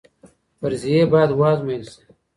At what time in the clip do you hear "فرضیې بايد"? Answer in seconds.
0.59-1.31